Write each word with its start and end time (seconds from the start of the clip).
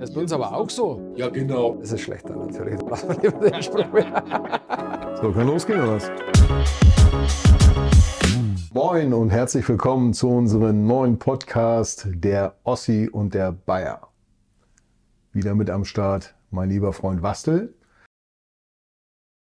Das 0.00 0.08
ist 0.08 0.14
bei 0.14 0.22
uns 0.22 0.32
aber 0.32 0.56
auch 0.56 0.70
so. 0.70 1.12
Ja, 1.14 1.28
genau. 1.28 1.76
Das 1.78 1.92
ist 1.92 2.00
schlechter 2.00 2.34
natürlich. 2.34 2.80
Lassen 2.88 3.08
wir 3.10 3.30
lieber 3.30 3.50
den 3.50 3.62
Spruch 3.62 3.92
mehr. 3.92 5.20
So, 5.20 5.30
kann 5.30 5.46
losgehen 5.46 5.78
oder 5.78 5.96
was? 5.96 6.10
Moin 8.72 9.12
und 9.12 9.28
herzlich 9.28 9.68
willkommen 9.68 10.14
zu 10.14 10.30
unserem 10.30 10.86
neuen 10.86 11.18
Podcast 11.18 12.08
Der 12.14 12.56
Ossi 12.64 13.10
und 13.12 13.34
der 13.34 13.52
Bayer. 13.52 14.08
Wieder 15.34 15.54
mit 15.54 15.68
am 15.68 15.84
Start 15.84 16.34
mein 16.50 16.70
lieber 16.70 16.94
Freund 16.94 17.20
Wastel. 17.20 17.74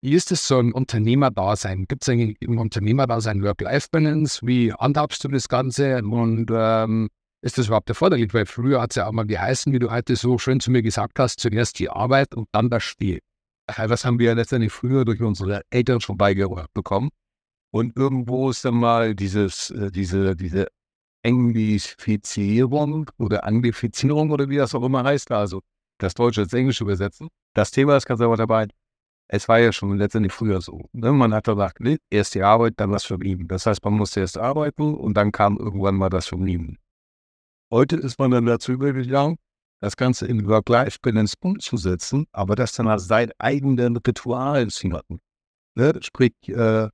Wie 0.03 0.13
ist 0.13 0.31
es 0.31 0.47
so 0.47 0.59
ein 0.59 0.71
Unternehmerdasein? 0.71 1.85
Gibt 1.87 2.03
es 2.03 2.09
eigentlich 2.09 2.37
im 2.41 2.59
Unternehmerdasein 2.59 3.41
Work-Life-Balance? 3.41 4.45
Wie 4.45 4.71
handhabst 4.71 5.23
du 5.23 5.29
das 5.29 5.49
Ganze? 5.49 5.97
Und 6.03 6.51
ähm, 6.53 7.09
ist 7.43 7.57
das 7.57 7.67
überhaupt 7.67 7.89
erforderlich? 7.89 8.33
Weil 8.33 8.45
früher 8.45 8.81
hat 8.81 8.91
es 8.91 8.95
ja 8.95 9.07
auch 9.07 9.11
mal 9.11 9.25
geheißen, 9.25 9.73
wie 9.73 9.79
du 9.79 9.91
heute 9.91 10.15
so 10.15 10.37
schön 10.37 10.61
zu 10.61 10.71
mir 10.71 10.81
gesagt 10.81 11.19
hast, 11.19 11.39
zuerst 11.41 11.77
die 11.77 11.89
Arbeit 11.89 12.33
und 12.35 12.47
dann 12.53 12.69
das 12.69 12.83
Spiel. 12.83 13.19
Das 13.67 14.05
haben 14.05 14.17
wir 14.17 14.27
ja 14.27 14.33
letztendlich 14.33 14.71
früher 14.71 15.03
durch 15.03 15.21
unsere 15.21 15.61
Eltern 15.69 15.99
schon 15.99 16.17
beigebracht 16.17 16.73
bekommen. 16.73 17.09
Und 17.71 17.97
irgendwo 17.97 18.49
ist 18.49 18.63
dann 18.63 18.75
mal 18.75 19.13
dieses, 19.13 19.71
äh, 19.71 19.91
diese, 19.91 20.35
diese 20.35 20.67
Englifizierung 21.23 23.09
oder 23.17 23.43
Anglifizierung 23.45 24.31
oder 24.31 24.47
wie 24.49 24.57
das 24.57 24.75
auch 24.75 24.83
immer 24.83 25.03
heißt, 25.03 25.31
also 25.31 25.61
das 25.97 26.13
Deutsche 26.13 26.43
ins 26.43 26.53
Englische 26.53 26.83
übersetzen. 26.83 27.27
Das 27.53 27.71
Thema 27.71 27.97
ist 27.97 28.05
ganz 28.05 28.21
einfach 28.21 28.37
dabei. 28.37 28.67
Es 29.27 29.47
war 29.47 29.59
ja 29.59 29.71
schon 29.71 29.97
letztendlich 29.97 30.33
früher 30.33 30.61
so. 30.61 30.89
Ne? 30.93 31.11
Man 31.11 31.33
hat 31.33 31.45
gesagt, 31.45 31.79
nee, 31.79 31.97
erst 32.09 32.35
die 32.35 32.43
Arbeit, 32.43 32.75
dann 32.77 32.91
das 32.91 33.05
Verblieben. 33.05 33.47
Das 33.47 33.65
heißt, 33.65 33.83
man 33.83 33.95
musste 33.95 34.19
erst 34.19 34.37
arbeiten 34.37 34.95
und 34.95 35.15
dann 35.15 35.31
kam 35.31 35.57
irgendwann 35.57 35.95
mal 35.95 36.09
das 36.09 36.27
Verblieben. 36.27 36.77
Heute 37.73 37.95
ist 37.95 38.19
man 38.19 38.29
dann 38.29 38.45
dazu 38.45 38.71
übergegangen, 38.71 39.37
das 39.79 39.97
Ganze 39.97 40.27
in 40.27 40.45
Work-Life-Balance 40.45 41.33
umzusetzen, 41.39 42.27
aber 42.31 42.53
das 42.53 42.73
dann 42.73 42.87
als 42.87 43.07
sein 43.07 43.31
eigenen 43.39 43.97
Ritual 43.97 44.67
zu 44.67 44.89
machen. 44.89 45.19
Ne? 45.73 45.97
Sprich, 46.01 46.33
äh, 46.49 46.89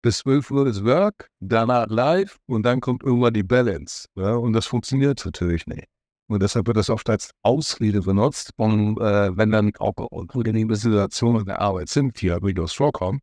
bis 0.00 0.18
12 0.18 0.48
Uhr 0.52 0.68
ist 0.68 0.84
Work, 0.84 1.28
danach 1.40 1.88
Live 1.88 2.38
und 2.46 2.62
dann 2.62 2.80
kommt 2.80 3.02
irgendwann 3.02 3.34
die 3.34 3.42
Balance. 3.42 4.06
Ja? 4.14 4.36
Und 4.36 4.52
das 4.52 4.66
funktioniert 4.66 5.24
natürlich 5.24 5.66
nicht. 5.66 5.88
Und 6.28 6.40
deshalb 6.40 6.68
wird 6.68 6.76
das 6.76 6.88
oft 6.88 7.10
als 7.10 7.32
Ausrede 7.42 8.02
benutzt, 8.02 8.52
und, 8.58 8.96
äh, 9.00 9.36
wenn 9.36 9.50
dann 9.50 9.72
auch 9.80 9.96
unangenehme 9.96 10.76
Situationen 10.76 11.40
in 11.40 11.46
der 11.46 11.60
Arbeit 11.60 11.88
sind, 11.88 12.22
die 12.22 12.26
ja 12.26 12.38
durchaus 12.38 12.74
vorkommen, 12.74 13.22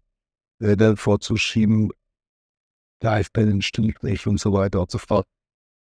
äh, 0.60 0.76
dann 0.76 0.98
vorzuschieben, 0.98 1.92
Life-Balance 3.02 3.66
stimmt 3.66 4.04
nicht 4.04 4.28
und 4.28 4.38
so 4.38 4.52
weiter 4.52 4.82
und 4.82 4.92
so 4.92 4.98
fort. 4.98 5.26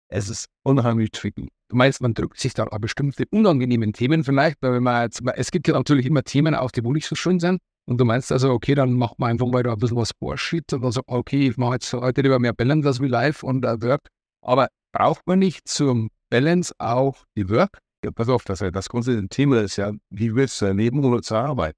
Es 0.09 0.29
ist 0.29 0.47
unheimlich 0.63 1.11
tricky. 1.11 1.49
Du 1.69 1.77
meinst, 1.77 2.01
man 2.01 2.15
drückt 2.15 2.39
sich 2.39 2.55
da 2.55 2.65
an 2.65 2.81
bestimmte 2.81 3.25
unangenehmen 3.31 3.93
Themen 3.93 4.23
vielleicht, 4.23 4.59
weil 4.63 4.75
wenn 4.75 4.85
man 4.85 5.03
jetzt, 5.03 5.21
es 5.35 5.51
gibt 5.51 5.67
ja 5.67 5.75
natürlich 5.75 6.07
immer 6.07 6.23
Themen 6.23 6.55
auf, 6.55 6.71
die 6.71 6.85
wo 6.85 6.93
nicht 6.93 7.07
so 7.07 7.17
schön 7.17 7.41
sind. 7.41 7.61
Und 7.89 7.99
du 7.99 8.05
meinst 8.05 8.33
also, 8.33 8.51
okay, 8.51 8.75
dann 8.75 8.95
macht 8.95 9.19
man 9.19 9.31
einfach 9.31 9.47
mal 9.47 9.63
da 9.63 9.73
ein 9.73 9.79
bisschen 9.79 9.97
was 9.97 10.13
Bullshit 10.13 10.73
und 10.73 10.83
dann 10.83 10.93
sagt, 10.93 11.09
okay, 11.09 11.49
ich 11.49 11.57
mache 11.57 11.75
jetzt 11.75 11.93
heute 11.93 12.23
lieber 12.23 12.39
mehr 12.39 12.53
Balance 12.53 12.87
als 12.87 13.01
wie 13.01 13.09
live 13.09 13.43
und 13.43 13.65
uh, 13.65 13.81
Work. 13.81 14.09
Aber 14.43 14.69
braucht 14.93 15.27
man 15.27 15.39
nicht 15.39 15.69
zum 15.69 16.11
Balance 16.31 16.75
auch 16.79 17.25
die 17.37 17.49
Work? 17.49 17.79
Ja, 18.05 18.11
pass 18.11 18.29
auf, 18.29 18.45
das, 18.45 18.59
das 18.59 18.89
grundsätzliche 18.89 19.29
Thema 19.29 19.61
ist 19.61 19.77
ja, 19.77 19.93
wie 20.11 20.35
willst 20.35 20.61
du 20.61 20.73
leben 20.73 21.05
oder 21.05 21.23
zur 21.23 21.39
Arbeit? 21.39 21.75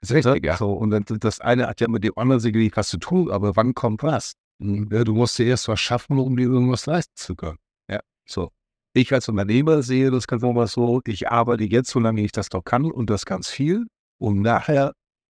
Das 0.00 0.10
ist 0.10 0.16
richtig, 0.16 0.44
ja. 0.44 0.56
So, 0.56 0.72
und 0.72 1.24
das 1.24 1.40
eine 1.40 1.68
hat 1.68 1.80
ja 1.80 1.88
mit 1.88 2.02
dem 2.02 2.12
anderen 2.16 2.40
sicherlich 2.40 2.72
was 2.74 2.88
zu 2.88 2.98
tun, 2.98 3.30
aber 3.30 3.54
wann 3.54 3.74
kommt 3.74 4.02
was? 4.02 4.32
Ja, 4.62 5.04
du 5.04 5.14
musst 5.14 5.38
dir 5.38 5.46
erst 5.46 5.68
was 5.68 5.80
schaffen, 5.80 6.18
um 6.18 6.36
dir 6.36 6.44
irgendwas 6.44 6.86
leisten 6.86 7.16
zu 7.16 7.34
können. 7.34 7.58
Ja, 7.90 8.00
so. 8.28 8.50
Ich 8.94 9.12
als 9.12 9.28
Unternehmer 9.28 9.82
sehe 9.82 10.10
das 10.10 10.26
ganz 10.26 10.42
normal 10.42 10.66
so, 10.66 11.00
ich 11.06 11.28
arbeite 11.30 11.64
jetzt, 11.64 11.90
solange 11.90 12.20
ich 12.22 12.32
das 12.32 12.48
doch 12.50 12.62
kann 12.62 12.84
und 12.90 13.08
das 13.08 13.24
ganz 13.24 13.48
viel, 13.48 13.86
um 14.18 14.42
nachher 14.42 14.92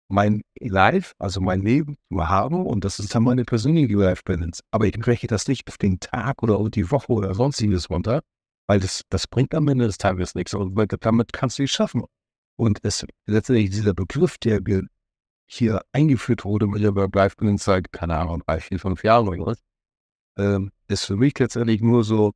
mein 0.10 0.42
Life, 0.60 1.14
also 1.20 1.42
mein 1.42 1.62
Leben 1.62 1.96
zu 2.12 2.28
haben 2.28 2.66
und 2.66 2.84
das 2.84 3.00
ist 3.00 3.14
dann 3.14 3.24
meine 3.24 3.46
persönliche 3.46 3.96
Life 3.96 4.24
Balance. 4.26 4.64
Aber 4.72 4.86
ich 4.86 4.98
breche 4.98 5.28
das 5.28 5.48
nicht 5.48 5.68
auf 5.68 5.78
den 5.78 6.00
Tag 6.00 6.42
oder 6.42 6.58
auf 6.58 6.70
die 6.72 6.90
Woche 6.90 7.12
oder 7.12 7.36
sonstiges 7.36 7.90
runter, 7.90 8.22
weil 8.68 8.80
das, 8.80 9.04
das 9.10 9.28
bringt 9.28 9.54
am 9.54 9.68
Ende 9.68 9.86
des 9.86 9.98
Tages 9.98 10.36
nichts 10.36 10.54
und 10.54 10.76
damit 11.02 11.34
kannst 11.34 11.60
du 11.60 11.64
es 11.64 11.72
schaffen. 11.72 12.06
Und 12.58 12.80
es, 12.84 13.06
letztendlich 13.26 13.70
dieser 13.70 13.94
Begriff, 13.94 14.38
der 14.38 14.62
hier 15.52 15.82
eingeführt 15.92 16.46
wurde 16.46 16.68
mit 16.68 16.84
der 16.84 16.92
Life 16.92 17.36
Balance 17.38 17.64
seit, 17.64 17.92
keine 17.92 18.16
Ahnung, 18.16 18.44
drei, 18.46 18.60
vier, 18.60 18.80
fünf 18.80 19.04
Jahren 19.04 19.28
oder 19.28 19.48
was, 19.48 19.60
ähm, 20.38 20.72
ist 20.88 21.06
für 21.06 21.16
mich 21.16 21.38
letztendlich 21.40 21.82
nur 21.82 22.04
so 22.04 22.34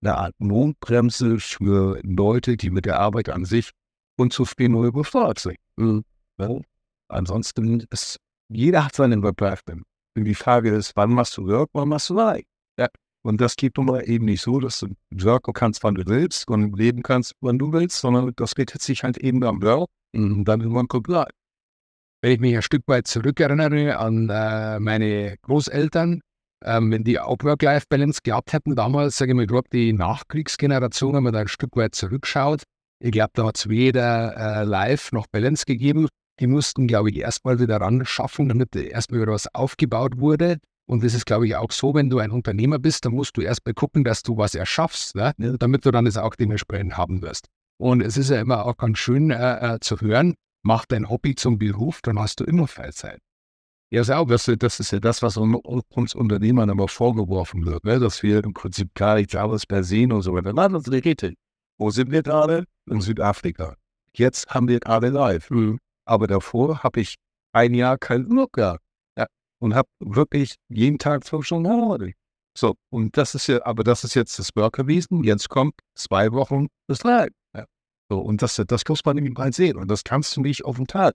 eine 0.00 0.16
Art 0.16 0.34
Mondbremse 0.38 1.40
für 1.40 2.00
Leute, 2.02 2.56
die 2.56 2.70
mit 2.70 2.86
der 2.86 3.00
Arbeit 3.00 3.28
an 3.30 3.44
sich 3.44 3.70
unzufrieden 4.16 4.76
oder 4.76 4.88
überfordert 4.88 5.40
sind. 5.40 5.56
Mhm. 5.76 6.04
Ja. 6.38 6.60
Ansonsten 7.08 7.80
ist 7.90 8.18
jeder 8.48 8.84
hat 8.84 8.94
seinen 8.94 9.22
Work-Life-Balance. 9.22 9.84
Die 10.16 10.34
Frage 10.34 10.70
ist, 10.70 10.94
wann 10.94 11.12
machst 11.12 11.36
du 11.36 11.46
Work, 11.46 11.70
wann 11.72 11.88
machst 11.88 12.10
du 12.10 12.14
Life? 12.14 12.46
Ja. 12.78 12.88
Und 13.22 13.40
das 13.40 13.56
geht 13.56 13.76
nun 13.76 13.86
mal 13.86 14.08
eben 14.08 14.26
nicht 14.26 14.40
so, 14.40 14.60
dass 14.60 14.78
du 14.78 14.94
worken 15.10 15.52
kannst, 15.52 15.82
wann 15.82 15.96
du 15.96 16.06
willst 16.06 16.48
und 16.48 16.78
leben 16.78 17.02
kannst, 17.02 17.34
wann 17.40 17.58
du 17.58 17.72
willst, 17.72 17.98
sondern 17.98 18.32
das 18.36 18.56
richtet 18.56 18.82
sich 18.82 19.02
halt 19.02 19.18
eben 19.18 19.42
am 19.42 19.60
Work 19.62 19.90
und 20.14 20.44
dann 20.44 20.60
irgendwann 20.60 20.86
kommt 20.86 21.08
Life. 21.08 21.32
Wenn 22.26 22.32
ich 22.32 22.40
mich 22.40 22.56
ein 22.56 22.62
Stück 22.62 22.82
weit 22.88 23.06
zurückerinnere 23.06 23.98
an 23.98 24.28
äh, 24.28 24.80
meine 24.80 25.36
Großeltern, 25.42 26.22
ähm, 26.64 26.90
wenn 26.90 27.04
die 27.04 27.20
auch 27.20 27.36
Work-Life-Balance 27.40 28.22
gehabt 28.24 28.52
hätten 28.52 28.74
damals, 28.74 29.16
sage 29.16 29.30
ich 29.30 29.36
mal, 29.36 29.46
gerade 29.46 29.68
die 29.72 29.92
Nachkriegsgeneration, 29.92 31.14
wenn 31.14 31.22
man 31.22 31.34
da 31.34 31.38
ein 31.42 31.46
Stück 31.46 31.76
weit 31.76 31.94
zurückschaut, 31.94 32.64
ich 32.98 33.12
glaube, 33.12 33.30
da 33.34 33.46
hat 33.46 33.58
es 33.58 33.68
weder 33.68 34.36
äh, 34.36 34.64
Live 34.64 35.12
noch 35.12 35.28
Balance 35.28 35.66
gegeben. 35.66 36.08
Die 36.40 36.48
mussten, 36.48 36.88
glaube 36.88 37.10
ich, 37.10 37.18
erstmal 37.18 37.60
wieder 37.60 37.80
ran 37.80 38.04
schaffen, 38.04 38.48
damit 38.48 38.74
erstmal 38.74 39.20
wieder 39.20 39.30
was 39.30 39.46
aufgebaut 39.54 40.18
wurde. 40.18 40.58
Und 40.88 41.04
das 41.04 41.14
ist, 41.14 41.26
glaube 41.26 41.46
ich, 41.46 41.54
auch 41.54 41.70
so, 41.70 41.94
wenn 41.94 42.10
du 42.10 42.18
ein 42.18 42.32
Unternehmer 42.32 42.80
bist, 42.80 43.04
dann 43.04 43.12
musst 43.12 43.36
du 43.36 43.40
erstmal 43.40 43.74
gucken, 43.74 44.02
dass 44.02 44.24
du 44.24 44.36
was 44.36 44.56
erschaffst, 44.56 45.14
ne? 45.14 45.32
damit 45.60 45.86
du 45.86 45.92
dann 45.92 46.06
das 46.06 46.16
auch 46.16 46.34
dementsprechend 46.34 46.96
haben 46.96 47.22
wirst. 47.22 47.46
Und 47.78 48.00
es 48.00 48.16
ist 48.16 48.30
ja 48.30 48.40
immer 48.40 48.66
auch 48.66 48.78
ganz 48.78 48.98
schön 48.98 49.30
äh, 49.30 49.74
äh, 49.74 49.78
zu 49.78 50.00
hören, 50.00 50.34
mach 50.66 50.84
dein 50.84 51.08
Hobby 51.08 51.34
zum 51.34 51.58
Beruf, 51.58 52.02
dann 52.02 52.18
hast 52.18 52.40
du 52.40 52.44
immer 52.44 52.66
Freizeit. 52.66 53.20
Ja, 53.90 54.02
auch, 54.18 54.26
das, 54.26 54.48
ist 54.48 54.90
ja 54.90 54.98
das, 54.98 55.22
was 55.22 55.36
uns 55.36 56.14
Unternehmern 56.14 56.70
aber 56.70 56.88
vorgeworfen 56.88 57.64
wird, 57.64 57.84
ne? 57.84 58.00
dass 58.00 58.22
wir 58.24 58.42
im 58.42 58.52
Prinzip 58.52 58.92
gar 58.94 59.14
nichts 59.14 59.36
anderes 59.36 59.64
per 59.64 59.84
se 59.84 60.02
und 60.04 60.22
so 60.22 60.34
weiter. 60.34 60.52
Nein, 60.52 60.72
das 60.72 60.88
ist 60.88 61.34
Wo 61.78 61.90
sind 61.90 62.10
wir 62.10 62.22
gerade? 62.22 62.64
In 62.90 63.00
Südafrika. 63.00 63.76
Jetzt 64.12 64.48
haben 64.48 64.66
wir 64.66 64.80
gerade 64.80 65.08
live. 65.08 65.50
Mhm. 65.50 65.78
Aber 66.04 66.26
davor 66.26 66.82
habe 66.82 67.00
ich 67.00 67.14
ein 67.52 67.74
Jahr 67.74 67.96
keinen 67.96 68.26
Urlaub 68.26 68.52
gehabt. 68.52 68.82
Ja. 69.16 69.26
Und 69.60 69.74
habe 69.74 69.88
wirklich 70.00 70.56
jeden 70.68 70.98
Tag 70.98 71.24
fünf 71.24 71.46
Stunden 71.46 71.64
gearbeitet. 71.64 72.14
So, 72.58 72.74
und 72.90 73.16
das 73.16 73.34
ist 73.34 73.46
ja, 73.46 73.64
aber 73.64 73.84
das 73.84 74.02
ist 74.02 74.14
jetzt 74.14 74.38
das 74.38 74.50
Work 74.56 74.76
gewesen. 74.76 75.22
Jetzt 75.22 75.48
kommt 75.48 75.74
zwei 75.94 76.32
Wochen 76.32 76.66
das 76.88 77.04
Live. 77.04 77.30
Ja. 77.54 77.66
So, 78.08 78.20
und 78.20 78.42
das, 78.42 78.62
das 78.66 78.82
muss 78.88 79.04
man 79.04 79.18
eben 79.18 79.32
mal 79.32 79.52
sehen. 79.52 79.76
Und 79.76 79.88
das 79.90 80.04
kannst 80.04 80.36
du 80.36 80.40
nicht 80.40 80.64
auf 80.64 80.76
den 80.76 80.86
Tag. 80.86 81.14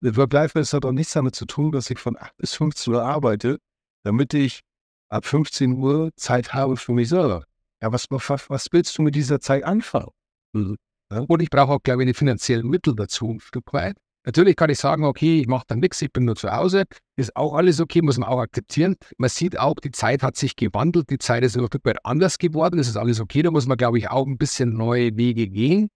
Work-Life-Balance 0.00 0.76
hat 0.76 0.84
auch 0.84 0.92
nichts 0.92 1.12
damit 1.12 1.34
zu 1.34 1.46
tun, 1.46 1.72
dass 1.72 1.88
ich 1.90 1.98
von 1.98 2.16
8 2.18 2.36
bis 2.36 2.54
15 2.54 2.92
Uhr 2.92 3.02
arbeite, 3.02 3.58
damit 4.02 4.34
ich 4.34 4.60
ab 5.08 5.24
15 5.24 5.78
Uhr 5.78 6.10
Zeit 6.16 6.52
habe 6.52 6.76
für 6.76 6.92
mich 6.92 7.08
selber. 7.08 7.44
Ja, 7.80 7.92
was, 7.92 8.06
was, 8.10 8.50
was 8.50 8.66
willst 8.72 8.96
du 8.98 9.02
mit 9.02 9.14
dieser 9.14 9.40
Zeit 9.40 9.64
anfangen? 9.64 10.10
Mhm. 10.52 10.76
Ja? 11.10 11.20
Und 11.20 11.40
ich 11.40 11.50
brauche 11.50 11.72
auch, 11.72 11.82
glaube 11.82 12.02
ich, 12.02 12.08
die 12.08 12.14
finanziellen 12.14 12.68
Mittel 12.68 12.94
dazu, 12.94 13.30
ein 13.30 13.40
Stück 13.40 13.72
weit. 13.72 13.96
Natürlich 14.26 14.56
kann 14.56 14.70
ich 14.70 14.78
sagen, 14.78 15.04
okay, 15.04 15.40
ich 15.40 15.46
mache 15.46 15.64
dann 15.66 15.80
nichts, 15.80 16.00
ich 16.00 16.10
bin 16.10 16.24
nur 16.24 16.34
zu 16.34 16.50
Hause. 16.50 16.84
Ist 17.16 17.36
auch 17.36 17.54
alles 17.54 17.78
okay, 17.78 18.00
muss 18.00 18.16
man 18.16 18.28
auch 18.28 18.40
akzeptieren. 18.40 18.96
Man 19.18 19.28
sieht 19.28 19.58
auch, 19.58 19.74
die 19.74 19.90
Zeit 19.90 20.22
hat 20.22 20.36
sich 20.36 20.56
gewandelt, 20.56 21.10
die 21.10 21.18
Zeit 21.18 21.44
ist 21.44 21.58
ein 21.58 21.66
Stück 21.66 21.84
weit 21.84 21.98
anders 22.04 22.38
geworden. 22.38 22.78
Das 22.78 22.88
ist 22.88 22.96
alles 22.96 23.20
okay, 23.20 23.42
da 23.42 23.50
muss 23.50 23.66
man, 23.66 23.76
glaube 23.76 23.98
ich, 23.98 24.08
auch 24.08 24.26
ein 24.26 24.38
bisschen 24.38 24.74
neue 24.74 25.14
Wege 25.16 25.48
gehen. 25.48 25.88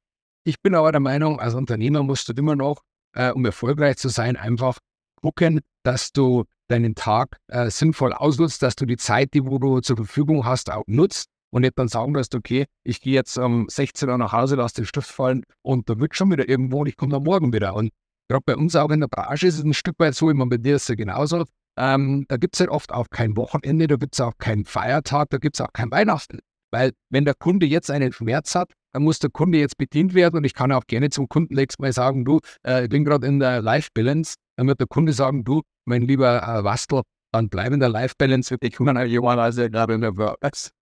Ich 0.45 0.61
bin 0.63 0.75
aber 0.75 0.93
der 0.93 1.01
Meinung, 1.01 1.41
als 1.41 1.55
Unternehmer 1.55 2.03
musst 2.03 2.29
du 2.29 2.33
immer 2.33 2.57
noch 2.57 2.83
äh, 3.15 3.31
um 3.33 3.45
erfolgreich 3.45 3.97
zu 3.97 4.09
sein, 4.09 4.37
einfach 4.37 4.79
gucken, 5.21 5.61
dass 5.83 6.13
du 6.13 6.45
deinen 6.69 6.95
Tag 6.95 7.39
äh, 7.49 7.71
sinnvoll 7.71 8.13
ausnutzt, 8.13 8.63
dass 8.63 8.77
du 8.77 8.87
die 8.87 8.97
Zeit, 8.97 9.35
die 9.35 9.41
du 9.41 9.81
zur 9.81 9.97
Verfügung 9.97 10.45
hast, 10.45 10.71
auch 10.71 10.85
nutzt 10.87 11.29
und 11.51 11.63
nicht 11.63 11.79
dann 11.79 11.89
sagen 11.89 12.15
wirst, 12.15 12.35
okay, 12.35 12.67
ich 12.85 13.01
gehe 13.01 13.15
jetzt 13.15 13.39
um 13.39 13.69
16 13.69 14.09
Uhr 14.09 14.19
nach 14.19 14.33
Hause, 14.33 14.57
lass 14.57 14.75
den 14.75 14.85
Stift 14.85 15.11
fallen 15.11 15.45
und 15.63 15.89
da 15.89 15.99
wird 15.99 16.15
schon 16.15 16.31
wieder 16.31 16.49
irgendwo 16.49 16.81
und 16.81 16.89
ich 16.89 16.97
komme 16.97 17.13
dann 17.13 17.25
morgen 17.25 17.53
wieder. 17.53 17.75
Und 17.75 17.91
gerade 18.29 18.43
bei 18.45 18.57
uns 18.57 18.77
auch 18.77 18.91
in 18.91 19.01
der 19.01 19.09
Branche 19.09 19.47
ist 19.47 19.59
es 19.59 19.65
ein 19.65 19.75
Stück 19.75 19.99
weit 19.99 20.15
so, 20.15 20.31
immer 20.31 20.47
bei 20.47 20.59
dir 20.59 20.77
ist 20.77 20.83
es 20.83 20.89
ja 20.89 20.95
genauso. 20.95 21.45
Ähm, 21.79 22.27
da 22.29 22.37
gibt 22.37 22.57
es 22.57 22.61
halt 22.61 22.71
oft 22.71 22.93
auch 22.93 23.07
kein 23.11 23.37
Wochenende, 23.37 23.87
da 23.87 23.97
gibt 23.97 24.15
es 24.15 24.21
auch 24.21 24.37
keinen 24.39 24.65
Feiertag, 24.65 25.31
da 25.31 25.39
gibt 25.39 25.57
es 25.57 25.61
auch 25.61 25.73
kein 25.73 25.91
Weihnachten. 25.91 26.41
Weil 26.71 26.93
wenn 27.11 27.25
der 27.25 27.35
Kunde 27.35 27.67
jetzt 27.67 27.91
einen 27.91 28.13
Schmerz 28.13 28.55
hat, 28.55 28.73
dann 28.93 29.03
muss 29.03 29.19
der 29.19 29.31
Kunde 29.31 29.59
jetzt 29.59 29.77
bedient 29.77 30.15
werden 30.15 30.37
und 30.37 30.45
ich 30.45 30.55
kann 30.55 30.73
auch 30.73 30.87
gerne 30.87 31.11
zum 31.11 31.29
Kunden 31.29 31.55
nächstes 31.55 31.79
Mal 31.79 31.93
sagen, 31.93 32.25
du, 32.25 32.41
äh, 32.67 32.85
ich 32.85 32.89
bin 32.89 33.05
gerade 33.05 33.27
in 33.27 33.39
der 33.39 33.63
Life 33.63 33.91
Balance. 33.95 34.35
Dann 34.57 34.67
wird 34.67 34.81
der 34.81 34.87
Kunde 34.87 35.13
sagen, 35.13 35.45
du, 35.45 35.63
mein 35.85 36.03
lieber 36.03 36.43
äh, 36.43 36.65
Wastel, 36.65 37.03
dann 37.33 37.49
bleib 37.49 37.73
in 37.73 37.81
der 37.81 37.91
Life 37.91 38.15
Balance. 38.19 38.57
Ich 38.61 38.79
bin 38.79 38.87
normalerweise 38.87 39.71
gerade 39.71 39.95
in 39.95 40.01
der 40.01 40.17
Work. 40.17 40.39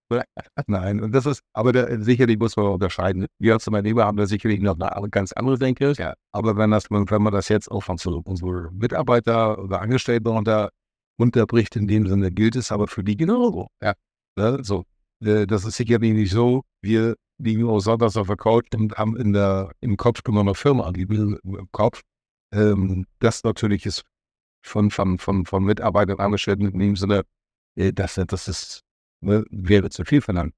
Nein, 0.69 1.01
und 1.01 1.13
das 1.13 1.27
ist, 1.27 1.41
aber 1.53 1.73
da, 1.73 2.01
sicherlich 2.01 2.39
muss 2.39 2.57
man 2.57 2.67
unterscheiden. 2.67 3.27
Wir 3.41 3.55
als 3.55 3.67
Unternehmer 3.67 4.05
haben 4.05 4.17
da 4.17 4.27
sicherlich 4.27 4.61
noch 4.61 4.79
eine 4.79 5.09
ganz 5.11 5.33
andere 5.33 5.59
Denke. 5.59 5.95
Ja. 5.99 6.15
Aber 6.33 6.57
wenn, 6.57 6.71
das, 6.71 6.85
wenn 6.91 7.23
man 7.23 7.33
das 7.33 7.49
jetzt 7.49 7.71
auch 7.71 7.83
von 7.83 7.99
so 7.99 8.23
unsere 8.25 8.71
Mitarbeiter 8.73 9.59
oder 9.59 9.81
Angestellten 9.81 10.29
unter, 10.29 10.71
unterbricht, 11.19 11.75
in 11.75 11.89
dem 11.89 12.07
Sinne 12.07 12.31
gilt 12.31 12.55
es 12.55 12.71
aber 12.71 12.87
für 12.87 13.03
die 13.03 13.17
genauso. 13.17 13.67
Ja. 13.83 13.95
ja 14.39 14.63
so. 14.63 14.85
Äh, 15.21 15.47
das 15.47 15.65
ist 15.65 15.77
sicherlich 15.77 16.13
nicht 16.13 16.33
so, 16.33 16.63
wir 16.83 17.17
liegen 17.39 17.69
auch 17.69 17.81
sonntags 17.81 18.17
auf 18.17 18.29
der 18.29 18.37
Couch 18.37 18.67
und 18.75 18.97
haben 18.97 19.17
in 19.17 19.33
der, 19.33 19.73
im 19.81 19.97
Kopf 19.97 20.21
immer 20.27 20.45
noch 20.45 20.57
Firma 20.57 20.85
an, 20.85 20.95
im 20.95 21.69
Kopf. 21.73 22.03
Ähm, 22.53 23.07
das 23.19 23.45
natürlich 23.45 23.87
ist 23.87 24.05
von, 24.63 24.91
von, 24.91 25.19
von, 25.19 25.47
von 25.47 25.65
Mitarbeitern 25.65 26.19
Angestellten 26.19 26.67
in 26.67 26.79
dem 26.79 26.97
Sinne, 26.97 27.25
äh, 27.77 27.93
das, 27.93 28.15
das 28.15 28.49
ist 28.49 28.83
ne, 29.21 29.45
wäre 29.51 29.91
zu 29.91 30.05
viel 30.05 30.21
verlangt. 30.21 30.55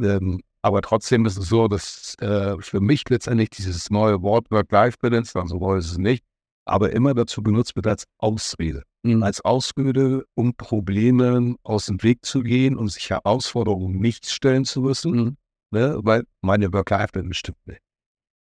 Ähm, 0.00 0.42
aber 0.62 0.80
trotzdem 0.82 1.26
ist 1.26 1.38
es 1.38 1.48
so, 1.48 1.68
dass 1.68 2.14
äh, 2.20 2.56
für 2.60 2.80
mich 2.80 3.08
letztendlich 3.08 3.50
dieses 3.50 3.90
neue 3.90 4.22
Wort 4.22 4.50
Work-Life-Balance, 4.50 5.38
also 5.38 5.58
so 5.58 5.74
ist 5.74 5.90
es 5.90 5.98
nicht, 5.98 6.24
aber 6.64 6.92
immer 6.92 7.14
dazu 7.14 7.42
benutzt 7.42 7.76
wird 7.76 7.86
als 7.86 8.04
Ausrede. 8.18 8.84
Mhm. 9.02 9.22
Als 9.22 9.40
Ausrede, 9.40 10.24
um 10.34 10.54
Probleme 10.54 11.56
aus 11.62 11.86
dem 11.86 12.02
Weg 12.02 12.24
zu 12.24 12.42
gehen 12.42 12.76
und 12.76 12.88
sich 12.88 13.10
Herausforderungen 13.10 13.98
nicht 13.98 14.30
stellen 14.30 14.64
zu 14.64 14.82
müssen, 14.82 15.12
mhm. 15.12 15.36
ne, 15.70 15.98
weil 16.02 16.24
meine 16.40 16.72
Work-Life-Balance 16.72 17.34
stimmt 17.34 17.66
nicht. 17.66 17.80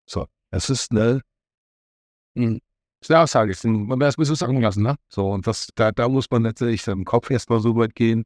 So, 0.09 0.25
es 0.51 0.69
ist 0.69 0.91
eine, 0.91 1.21
mhm. 2.35 2.59
Das 2.99 3.09
ist 3.09 3.11
eine 3.11 3.23
Aussage, 3.23 3.55
man 3.67 3.99
muss 3.99 4.29
es 4.29 4.39
sagen 4.39 4.59
lassen, 4.59 4.81
ne? 4.81 4.95
So, 5.07 5.29
und 5.29 5.45
das, 5.45 5.69
da, 5.75 5.91
da 5.91 6.09
muss 6.09 6.25
man 6.31 6.43
letztendlich 6.43 6.87
im 6.87 7.05
Kopf 7.05 7.29
erstmal 7.29 7.59
so 7.59 7.75
weit 7.75 7.93
gehen, 7.93 8.23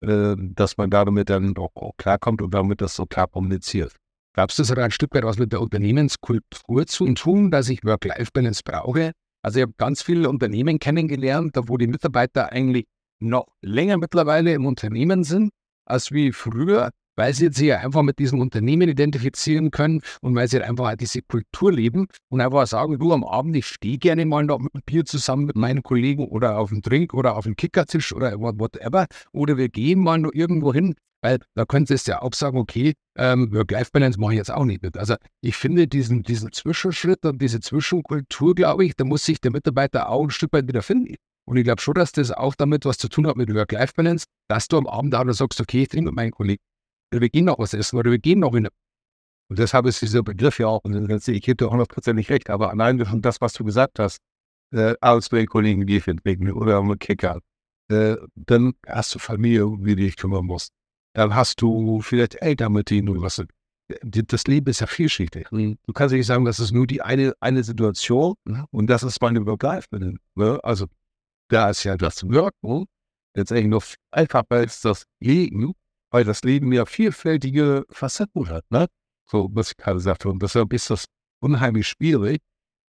äh, 0.00 0.34
dass 0.38 0.78
man 0.78 0.88
damit 0.88 1.28
dann 1.28 1.54
auch, 1.58 1.70
auch, 1.74 1.92
klarkommt 1.98 2.40
und 2.40 2.54
damit 2.54 2.80
das 2.80 2.96
so 2.96 3.04
klar 3.04 3.28
kommuniziert. 3.28 3.94
Glaubst 4.32 4.58
du, 4.58 4.62
das 4.62 4.70
hat 4.70 4.78
ein 4.78 4.90
Stück 4.90 5.14
weit 5.14 5.24
was 5.24 5.38
mit 5.38 5.52
der 5.52 5.60
Unternehmenskultur 5.60 6.86
zu 6.86 7.12
tun, 7.12 7.50
dass 7.50 7.68
ich 7.68 7.84
Work-Life-Balance 7.84 8.62
brauche? 8.64 9.12
Also 9.44 9.58
ich 9.58 9.62
habe 9.62 9.74
ganz 9.76 10.00
viele 10.00 10.30
Unternehmen 10.30 10.78
kennengelernt, 10.78 11.54
wo 11.66 11.76
die 11.76 11.86
Mitarbeiter 11.86 12.50
eigentlich 12.50 12.86
noch 13.20 13.46
länger 13.60 13.98
mittlerweile 13.98 14.54
im 14.54 14.64
Unternehmen 14.64 15.22
sind 15.22 15.50
als 15.86 16.12
wie 16.12 16.32
früher 16.32 16.90
weil 17.16 17.32
sie 17.32 17.48
sich 17.52 17.68
ja 17.68 17.78
einfach 17.78 18.02
mit 18.02 18.18
diesem 18.18 18.40
Unternehmen 18.40 18.88
identifizieren 18.88 19.70
können 19.70 20.02
und 20.20 20.34
weil 20.34 20.48
sie 20.48 20.56
halt 20.56 20.68
einfach 20.68 20.96
diese 20.96 21.22
Kultur 21.22 21.72
leben 21.72 22.08
und 22.28 22.40
einfach 22.40 22.66
sagen, 22.66 22.98
du 22.98 23.12
am 23.12 23.24
Abend, 23.24 23.56
ich 23.56 23.66
stehe 23.66 23.98
gerne 23.98 24.26
mal 24.26 24.44
noch 24.44 24.58
mit 24.58 24.84
Bier 24.84 25.04
zusammen 25.04 25.44
mit 25.44 25.56
meinen 25.56 25.82
Kollegen 25.82 26.26
oder 26.26 26.58
auf 26.58 26.70
dem 26.70 26.82
Drink 26.82 27.14
oder 27.14 27.36
auf 27.36 27.44
dem 27.44 27.56
Kickertisch 27.56 28.12
oder 28.12 28.40
whatever. 28.40 29.06
Oder 29.32 29.56
wir 29.56 29.68
gehen 29.68 30.00
mal 30.00 30.18
noch 30.18 30.32
irgendwo 30.32 30.72
hin, 30.72 30.94
weil 31.24 31.38
da 31.54 31.64
könntest 31.64 32.06
du 32.06 32.12
ja 32.12 32.22
auch 32.22 32.34
sagen, 32.34 32.58
okay, 32.58 32.94
ähm, 33.16 33.52
Work-Life-Balance 33.52 34.20
mache 34.20 34.34
ich 34.34 34.38
jetzt 34.38 34.50
auch 34.50 34.64
nicht 34.64 34.82
mit. 34.82 34.96
Also 34.96 35.16
ich 35.40 35.56
finde 35.56 35.88
diesen, 35.88 36.22
diesen 36.22 36.52
Zwischenschritt 36.52 37.24
und 37.24 37.40
diese 37.40 37.60
Zwischenkultur, 37.60 38.54
glaube 38.54 38.84
ich, 38.84 38.94
da 38.94 39.04
muss 39.04 39.24
sich 39.24 39.40
der 39.40 39.50
Mitarbeiter 39.50 40.08
auch 40.08 40.24
ein 40.24 40.30
Stück 40.30 40.52
weit 40.52 40.68
wieder 40.68 40.82
finden. 40.82 41.14
Und 41.46 41.56
ich 41.56 41.64
glaube 41.64 41.80
schon, 41.80 41.94
dass 41.94 42.12
das 42.12 42.30
auch 42.30 42.54
damit 42.54 42.84
was 42.84 42.98
zu 42.98 43.08
tun 43.08 43.26
hat 43.26 43.36
mit 43.36 43.52
Work-Life-Balance, 43.52 44.26
dass 44.48 44.68
du 44.68 44.78
am 44.78 44.86
Abend 44.86 45.14
auch 45.14 45.30
sagst, 45.32 45.60
okay, 45.60 45.82
ich 45.82 45.88
trinke 45.88 46.06
mit 46.06 46.14
meinen 46.14 46.30
Kollegen 46.30 46.62
wir 47.20 47.28
gehen 47.28 47.44
noch 47.44 47.58
was 47.58 47.74
essen 47.74 47.98
oder 47.98 48.10
wir 48.10 48.18
gehen 48.18 48.40
noch 48.40 48.54
in 48.54 48.66
eine. 48.66 48.70
Und 49.48 49.58
deshalb 49.58 49.86
ist 49.86 50.00
dieser 50.00 50.22
Begriff 50.22 50.58
ja 50.58 50.68
auch, 50.68 50.80
und 50.84 51.28
ich 51.28 51.44
dir 51.44 51.70
hundertprozentig 51.70 52.30
recht, 52.30 52.50
aber 52.50 52.70
allein 52.70 53.04
von 53.04 53.20
das, 53.20 53.40
was 53.40 53.52
du 53.52 53.64
gesagt 53.64 53.98
hast, 53.98 54.18
äh, 54.72 54.94
als 55.00 55.28
bei 55.28 55.44
Kollegen 55.44 55.86
Bierchen 55.86 56.18
trinken 56.22 56.50
oder 56.52 56.82
mit 56.82 57.00
Kicker, 57.00 57.40
äh, 57.90 58.16
dann 58.34 58.72
hast 58.86 59.14
du 59.14 59.18
Familie, 59.18 59.66
um 59.66 59.84
die 59.84 59.96
dich 59.96 60.16
kümmern 60.16 60.46
musst. 60.46 60.72
Dann 61.14 61.34
hast 61.34 61.60
du 61.62 62.00
vielleicht 62.00 62.36
Eltern, 62.36 62.72
mit 62.72 62.90
denen 62.90 63.06
du 63.06 63.22
was. 63.22 63.42
Das 64.02 64.44
Leben 64.44 64.68
ist 64.68 64.80
ja 64.80 64.86
vielschichtig. 64.86 65.50
Mhm. 65.50 65.78
Du 65.86 65.92
kannst 65.92 66.14
nicht 66.14 66.26
sagen, 66.26 66.44
das 66.44 66.58
ist 66.58 66.72
nur 66.72 66.86
die 66.86 67.02
eine, 67.02 67.34
eine 67.40 67.62
Situation 67.62 68.34
mhm. 68.44 68.66
und 68.70 68.88
das 68.88 69.02
ist 69.02 69.20
meine 69.20 69.44
Work-Life-Balance. 69.44 70.18
Ne? 70.34 70.58
Also 70.62 70.86
da 71.48 71.70
ist 71.70 71.84
ja 71.84 71.96
das 71.96 72.28
Wirken 72.28 72.86
letztendlich 73.36 73.68
noch 73.68 73.84
einfacher 74.10 74.46
als 74.50 74.80
das 74.80 75.04
Leben 75.20 75.74
weil 76.14 76.22
das 76.22 76.44
Leben 76.44 76.70
ja 76.72 76.86
vielfältige 76.86 77.86
Facetten 77.90 78.48
hat, 78.48 78.64
ne? 78.70 78.86
So, 79.28 79.50
was 79.52 79.72
ich 79.72 79.76
gerade 79.76 79.98
sagte. 79.98 80.28
Und 80.28 80.40
deshalb 80.40 80.72
ist 80.72 80.88
das 80.88 81.06
unheimlich 81.40 81.88
schwierig, 81.88 82.40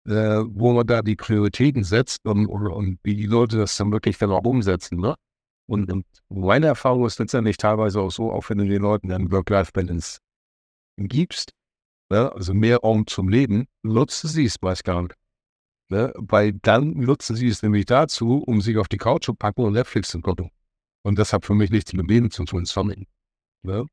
äh, 0.06 0.42
wo 0.46 0.74
man 0.74 0.86
da 0.86 1.02
die 1.02 1.16
Prioritäten 1.16 1.86
setzt 1.86 2.26
und, 2.26 2.48
und, 2.48 2.68
und, 2.68 3.00
wie 3.02 3.16
die 3.16 3.28
Leute 3.28 3.56
das 3.56 3.78
dann 3.78 3.94
wirklich 3.94 4.18
dann 4.18 4.32
auch 4.32 4.44
umsetzen, 4.44 5.00
ne? 5.00 5.16
Und, 5.66 5.92
und 5.92 6.06
meine 6.30 6.68
Erfahrung 6.68 7.06
ist 7.06 7.20
letztendlich 7.20 7.58
teilweise 7.58 8.02
auch 8.02 8.12
so, 8.12 8.32
auch 8.32 8.50
wenn 8.50 8.58
du 8.58 8.68
den 8.68 8.82
Leuten 8.82 9.08
dann 9.10 9.32
Work-Life-Balance 9.32 10.20
gibst, 10.98 11.52
ne? 12.10 12.32
also 12.32 12.54
mehr 12.54 12.78
Raum 12.78 13.08
zum 13.08 13.30
Leben, 13.30 13.66
nutzen 13.82 14.28
sie 14.28 14.46
es 14.46 14.62
meist 14.62 14.84
gar 14.84 15.04
nicht. 15.04 15.16
Ne? 15.90 16.14
Weil 16.16 16.54
dann 16.54 16.92
nutzen 16.92 17.36
sie 17.36 17.48
es 17.48 17.62
nämlich 17.64 17.86
dazu, 17.86 18.44
um 18.46 18.62
sich 18.62 18.78
auf 18.78 18.88
die 18.88 18.98
Couch 18.98 19.26
zu 19.26 19.34
packen 19.34 19.64
und 19.64 19.74
Netflix 19.74 20.10
zu 20.10 20.22
gucken. 20.22 20.50
Und 21.04 21.20
das 21.20 21.34
hat 21.34 21.46
für 21.46 21.54
mich 21.54 21.70
nichts 21.70 21.94
mit 21.94 22.08
Leben 22.10 22.32
zu 22.32 22.46
tun, 22.46 22.66
sondern 22.66 23.06
ja. 23.64 23.84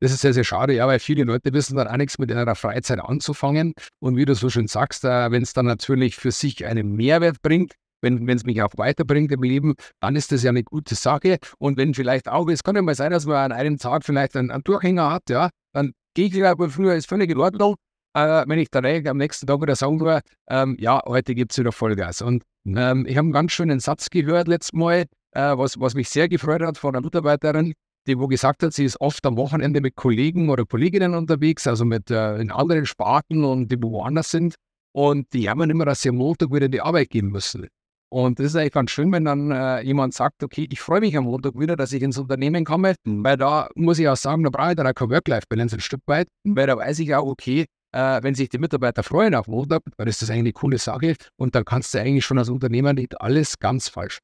Das 0.00 0.12
ist 0.12 0.20
sehr, 0.20 0.32
sehr 0.32 0.44
schade, 0.44 0.74
ja, 0.74 0.86
weil 0.86 1.00
viele 1.00 1.24
Leute 1.24 1.52
wissen 1.52 1.76
dann 1.76 1.88
auch 1.88 1.96
nichts 1.96 2.18
mit 2.18 2.30
ihrer 2.30 2.54
Freizeit 2.54 3.00
anzufangen. 3.00 3.74
Und 3.98 4.16
wie 4.16 4.24
du 4.24 4.34
so 4.34 4.48
schön 4.48 4.68
sagst, 4.68 5.04
äh, 5.04 5.30
wenn 5.32 5.42
es 5.42 5.54
dann 5.54 5.66
natürlich 5.66 6.14
für 6.14 6.30
sich 6.30 6.64
einen 6.64 6.94
Mehrwert 6.94 7.42
bringt, 7.42 7.74
wenn 8.00 8.28
es 8.28 8.44
mich 8.44 8.62
auch 8.62 8.72
weiterbringt 8.76 9.32
im 9.32 9.42
Leben, 9.42 9.74
dann 10.00 10.16
ist 10.16 10.32
das 10.32 10.42
ja 10.42 10.50
eine 10.50 10.64
gute 10.64 10.94
Sache. 10.94 11.38
Und 11.58 11.76
wenn 11.76 11.94
vielleicht 11.94 12.28
auch, 12.28 12.48
es 12.48 12.62
kann 12.62 12.76
ja 12.76 12.82
mal 12.82 12.94
sein, 12.94 13.10
dass 13.10 13.26
man 13.26 13.36
an 13.36 13.52
einem 13.52 13.78
Tag 13.78 14.04
vielleicht 14.04 14.36
einen, 14.36 14.50
einen 14.50 14.64
Durchhänger 14.64 15.10
hat, 15.12 15.30
ja, 15.30 15.50
dann 15.72 15.92
gehe 16.14 16.26
ich 16.26 16.44
aber 16.44 16.70
früher, 16.70 16.94
ist 16.94 17.08
völlig 17.08 17.30
in 17.30 17.38
Ordnung. 17.38 17.76
Äh, 18.14 18.44
wenn 18.46 18.58
ich 18.58 18.70
dann 18.70 18.84
am 18.84 19.16
nächsten 19.18 19.46
Tag 19.46 19.60
wieder 19.60 19.76
sagen 19.76 20.00
würde, 20.00 20.22
ähm, 20.48 20.76
ja, 20.80 21.00
heute 21.06 21.34
gibt 21.34 21.52
es 21.52 21.58
wieder 21.58 21.72
Vollgas. 21.72 22.22
Und 22.22 22.42
ähm, 22.66 23.06
ich 23.06 23.16
habe 23.16 23.26
einen 23.26 23.32
ganz 23.32 23.52
schönen 23.52 23.80
Satz 23.80 24.10
gehört 24.10 24.48
letztes 24.48 24.72
Mal, 24.72 25.04
äh, 25.32 25.56
was, 25.56 25.78
was 25.78 25.94
mich 25.94 26.08
sehr 26.08 26.28
gefreut 26.28 26.62
hat 26.62 26.78
von 26.78 26.94
einer 26.94 27.04
Mitarbeiterin, 27.04 27.74
die 28.06 28.18
wo 28.18 28.26
gesagt 28.26 28.62
hat, 28.62 28.72
sie 28.72 28.84
ist 28.84 29.00
oft 29.00 29.24
am 29.26 29.36
Wochenende 29.36 29.80
mit 29.80 29.94
Kollegen 29.94 30.48
oder 30.48 30.64
Kolleginnen 30.64 31.14
unterwegs, 31.14 31.66
also 31.66 31.84
mit 31.84 32.10
äh, 32.10 32.38
in 32.38 32.50
anderen 32.50 32.86
Sparten 32.86 33.44
und 33.44 33.70
die 33.70 33.80
woanders 33.82 34.30
sind. 34.30 34.54
Und 34.92 35.32
die 35.32 35.48
haben 35.48 35.68
immer, 35.70 35.84
dass 35.84 36.00
sie 36.00 36.08
am 36.08 36.16
Montag 36.16 36.50
wieder 36.52 36.66
in 36.66 36.72
die 36.72 36.80
Arbeit 36.80 37.10
gehen 37.10 37.28
müssen. 37.28 37.68
Und 38.10 38.38
das 38.38 38.46
ist 38.46 38.56
eigentlich 38.56 38.72
ganz 38.72 38.90
schön, 38.90 39.12
wenn 39.12 39.24
dann 39.24 39.50
äh, 39.50 39.82
jemand 39.82 40.14
sagt, 40.14 40.42
okay, 40.42 40.66
ich 40.70 40.80
freue 40.80 41.00
mich 41.00 41.16
am 41.16 41.24
Montag 41.24 41.58
wieder, 41.58 41.76
dass 41.76 41.92
ich 41.92 42.02
ins 42.02 42.16
Unternehmen 42.16 42.64
komme, 42.64 42.94
mhm. 43.04 43.22
weil 43.22 43.36
da 43.36 43.68
muss 43.74 43.98
ich 43.98 44.08
auch 44.08 44.16
sagen, 44.16 44.44
da 44.44 44.50
brauche 44.50 44.70
ich 44.70 44.76
dann 44.76 44.86
auch 44.86 44.94
kein 44.94 45.10
Work-Life-Balance 45.10 45.76
ein 45.76 45.80
Stück 45.80 46.00
weit, 46.06 46.28
weil 46.44 46.66
da 46.66 46.76
weiß 46.76 47.00
ich 47.00 47.14
auch, 47.14 47.26
okay, 47.26 47.66
äh, 47.92 48.22
wenn 48.22 48.34
sich 48.34 48.48
die 48.48 48.58
Mitarbeiter 48.58 49.02
freuen 49.02 49.34
auf 49.34 49.46
Montag, 49.46 49.82
dann 49.96 50.08
ist 50.08 50.22
das 50.22 50.30
eigentlich 50.30 50.40
eine 50.40 50.52
coole 50.52 50.78
Sache 50.78 51.16
und 51.36 51.54
dann 51.54 51.64
kannst 51.64 51.92
du 51.94 52.00
eigentlich 52.00 52.24
schon 52.24 52.38
als 52.38 52.48
Unternehmer 52.48 52.94
nicht 52.94 53.20
alles 53.20 53.58
ganz 53.58 53.88
falsch. 53.88 54.18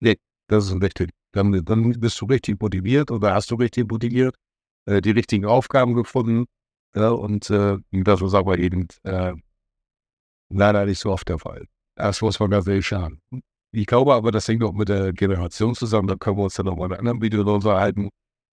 Nee, 0.00 0.16
das 0.48 0.66
ist 0.66 0.82
richtig. 0.82 1.10
Dann, 1.32 1.64
dann 1.64 1.92
bist 1.92 2.20
du 2.20 2.26
richtig 2.26 2.60
motiviert 2.60 3.10
oder 3.10 3.34
hast 3.34 3.50
du 3.50 3.56
richtig 3.56 3.90
motiviert, 3.90 4.34
äh, 4.86 5.00
die 5.00 5.10
richtigen 5.10 5.44
Aufgaben 5.44 5.94
gefunden. 5.94 6.46
Ja, 6.96 7.10
und 7.10 7.48
äh, 7.50 7.78
das 7.90 8.22
ist 8.22 8.34
aber 8.34 8.58
eben 8.58 8.86
äh, 9.02 9.34
leider 10.48 10.84
nicht 10.86 11.00
so 11.00 11.10
oft 11.10 11.28
der 11.28 11.38
Fall. 11.38 11.66
Das 11.96 12.20
muss 12.22 12.40
man 12.40 12.50
ganz 12.50 12.66
ehrlich 12.66 12.86
sagen. 12.86 13.20
Ich 13.72 13.86
glaube 13.86 14.14
aber, 14.14 14.30
das 14.30 14.46
hängt 14.46 14.62
auch 14.62 14.72
mit 14.72 14.88
der 14.88 15.12
Generation 15.12 15.74
zusammen. 15.74 16.08
Da 16.08 16.16
können 16.16 16.36
wir 16.36 16.44
uns 16.44 16.54
dann 16.54 16.66
noch 16.66 16.76
mal 16.76 16.86
in 16.86 16.92
einem 16.92 17.00
anderen 17.00 17.22
Video 17.22 17.42
unterhalten. 17.42 18.08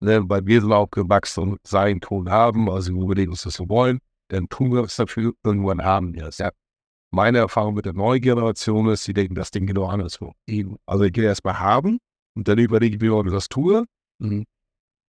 Ne? 0.02 0.22
Weil 0.28 0.46
wir 0.46 0.62
sind 0.62 0.74
auch 0.74 0.90
gewachsen 0.92 1.52
und 1.52 1.60
sein 1.66 2.02
Ton 2.02 2.30
haben, 2.30 2.70
also 2.70 2.94
unbedingt 2.94 3.30
uns 3.30 3.44
das 3.44 3.56
so 3.56 3.70
wollen, 3.70 4.00
dann 4.30 4.48
tun 4.50 4.74
wir 4.74 4.84
es 4.84 4.96
dafür 4.96 5.34
irgendwann 5.44 5.84
haben. 5.84 6.14
Yes. 6.14 6.38
Ja. 6.38 6.52
Meine 7.12 7.38
Erfahrung 7.38 7.76
mit 7.76 7.86
der 7.86 7.94
neuen 7.94 8.22
Generation 8.22 8.90
ist, 8.90 9.06
sie 9.06 9.14
denken 9.14 9.36
das 9.36 9.52
Ding 9.52 9.66
genau 9.68 9.86
andersrum. 9.86 10.34
Also 10.86 11.04
ich 11.06 11.14
gehe 11.14 11.24
erstmal 11.24 11.60
haben 11.60 12.00
und 12.36 12.48
dann 12.48 12.58
überlege 12.58 12.96
ich 12.96 13.02
mir, 13.02 13.16
ob 13.16 13.26
ich 13.28 13.32
das 13.32 13.48
tue. 13.48 13.86
Mhm. 14.20 14.46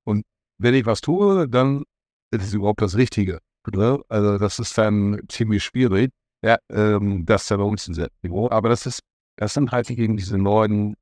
Und 0.04 0.24
wenn 0.58 0.74
ich 0.74 0.86
was 0.86 1.00
tue, 1.00 1.48
dann 1.48 1.82
ist 2.30 2.44
es 2.44 2.54
überhaupt 2.54 2.80
das 2.80 2.96
Richtige. 2.96 3.40
Ne? 3.72 4.00
Also 4.08 4.38
das 4.38 4.60
ist 4.60 4.78
dann 4.78 5.20
ziemlich 5.28 5.64
schwierig, 5.64 6.12
ja, 6.46 6.58
ähm, 6.70 7.26
das 7.26 7.46
dann 7.48 7.60
umzusetzen. 7.60 8.32
Aber 8.50 8.68
das 8.68 8.86
ist, 8.86 9.00
das 9.36 9.54
sind 9.54 9.72
halt 9.72 9.90
eben 9.90 10.16
diese 10.16 10.38
neuen, 10.38 10.94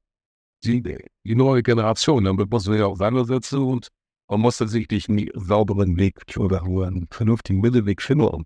die, 0.64 0.82
die 0.82 1.34
neue 1.34 1.62
Generation. 1.62 2.24
Damit 2.24 2.50
muss 2.50 2.66
man 2.66 2.76
sich 2.76 2.84
auseinandersetzen 2.84 3.58
und 3.58 3.88
man 4.28 4.40
muss 4.40 4.56
tatsächlich 4.56 5.08
einen 5.08 5.28
sauberen 5.34 5.96
Weg 5.98 6.24
oder 6.38 6.62
einen 6.62 7.06
vernünftigen 7.10 7.60
Mittelweg 7.60 8.00
finden. 8.00 8.44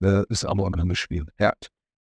Das 0.00 0.24
ist 0.28 0.44
aber 0.44 0.64
auch 0.64 0.72
ganz 0.72 0.98
schwierig. 0.98 1.28
Ja 1.38 1.52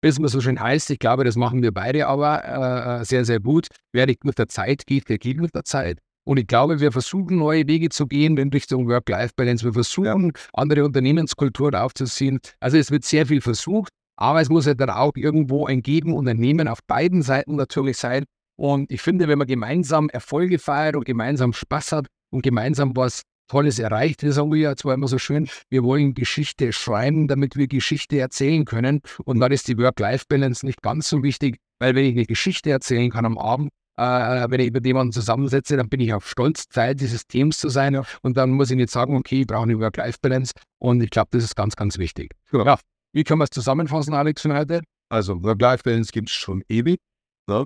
es 0.04 0.18
immer 0.18 0.30
so 0.30 0.42
schön 0.42 0.60
heißt, 0.60 0.90
ich 0.90 1.00
glaube, 1.00 1.24
das 1.24 1.36
machen 1.36 1.62
wir 1.62 1.72
beide 1.72 2.08
aber 2.08 3.02
äh, 3.02 3.06
sehr, 3.06 3.24
sehr 3.24 3.40
gut. 3.40 3.68
Wer 3.92 4.08
nicht 4.08 4.26
mit 4.26 4.40
der 4.40 4.48
Zeit 4.48 4.86
geht, 4.88 5.10
der 5.10 5.20
geht 5.20 5.40
mit 5.40 5.54
der 5.54 5.64
Zeit. 5.64 6.00
Und 6.24 6.38
ich 6.38 6.48
glaube, 6.48 6.80
wir 6.80 6.92
versuchen 6.92 7.38
neue 7.38 7.68
Wege 7.68 7.90
zu 7.90 8.08
gehen 8.08 8.38
in 8.38 8.50
Richtung 8.50 8.88
Work-Life-Balance. 8.88 9.66
Wir 9.66 9.74
versuchen, 9.74 10.34
andere 10.54 10.86
Unternehmenskulturen 10.86 11.76
aufzuziehen. 11.76 12.40
Also 12.60 12.78
es 12.78 12.92
wird 12.92 13.04
sehr 13.04 13.26
viel 13.26 13.42
versucht, 13.42 13.92
aber 14.22 14.40
es 14.40 14.50
muss 14.50 14.68
ja 14.68 14.76
dann 14.76 14.92
auch 14.92 15.14
irgendwo 15.16 15.66
ein 15.66 15.82
Geben 15.82 16.14
und 16.14 16.28
ein 16.28 16.38
Nehmen 16.38 16.68
auf 16.68 16.84
beiden 16.86 17.24
Seiten 17.24 17.56
natürlich 17.56 17.98
sein. 17.98 18.26
Und 18.56 18.92
ich 18.92 19.02
finde, 19.02 19.28
wenn 19.28 19.40
man 19.40 19.48
gemeinsam 19.48 20.10
Erfolge 20.10 20.60
feiert 20.60 20.96
und 20.96 21.06
gemeinsam 21.06 21.54
Spaß 21.54 21.92
hat 21.94 22.06
und 22.30 22.44
gemeinsam 22.44 22.96
was 22.96 23.24
Tolles 23.48 23.80
erreicht. 23.80 24.22
Das 24.22 24.36
sagen 24.36 24.52
wir 24.52 24.60
ja 24.60 24.76
zwar 24.76 24.94
immer 24.94 25.08
so 25.08 25.18
schön, 25.18 25.50
wir 25.70 25.84
wollen 25.84 26.14
Geschichte 26.14 26.72
schreiben, 26.72 27.28
damit 27.28 27.56
wir 27.56 27.68
Geschichte 27.68 28.20
erzählen 28.20 28.64
können. 28.64 29.02
Und 29.26 29.40
dann 29.40 29.52
ist 29.52 29.68
die 29.68 29.78
Work-Life-Balance 29.80 30.68
nicht 30.68 30.84
ganz 30.84 31.10
so 31.10 31.24
wichtig, 31.24 31.58
weil 31.80 31.96
wenn 31.96 32.06
ich 32.06 32.12
eine 32.12 32.28
Geschichte 32.28 32.70
erzählen 32.70 33.10
kann 33.10 33.26
am 33.26 33.40
Abend, 33.40 33.70
äh, 33.98 34.04
wenn 34.50 34.60
ich 34.60 34.72
mit 34.72 34.86
jemandem 34.86 35.14
zusammensetze, 35.14 35.78
dann 35.78 35.90
bin 35.90 36.00
ich 36.00 36.14
auch 36.14 36.22
stolz, 36.22 36.68
Teil 36.70 36.94
dieses 36.94 37.26
Teams 37.26 37.58
zu 37.58 37.70
sein. 37.70 38.00
Und 38.22 38.38
dann 38.38 38.52
muss 38.52 38.70
ich 38.70 38.78
nicht 38.78 38.92
sagen, 38.92 39.18
okay, 39.18 39.42
ich 39.42 39.48
brauche 39.48 39.64
eine 39.64 39.80
Work-Life-Balance. 39.80 40.54
Und 40.78 41.02
ich 41.02 41.10
glaube, 41.10 41.30
das 41.32 41.44
ist 41.44 41.56
ganz, 41.56 41.76
ganz 41.76 41.98
wichtig. 41.98 42.36
Ja. 42.54 42.78
Wie 43.14 43.24
können 43.24 43.40
wir 43.40 43.46
es 43.46 43.50
zusammenfassen, 43.50 44.14
Alex, 44.14 44.42
von 44.42 44.54
heute? 44.54 44.82
Also, 45.10 45.44
Work-Life-Balance 45.44 46.12
gibt 46.12 46.30
es 46.30 46.36
schon 46.36 46.64
ewig. 46.70 47.00
Ne? 47.48 47.66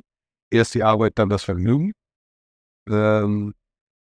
Erst 0.49 0.73
die 0.73 0.83
Arbeit, 0.83 1.13
dann 1.15 1.29
das 1.29 1.43
Vergnügen. 1.43 1.91
Ähm, 2.89 3.53